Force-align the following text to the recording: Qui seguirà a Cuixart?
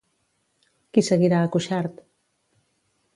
Qui 0.97 1.03
seguirà 1.09 1.41
a 1.43 1.51
Cuixart? 1.57 2.01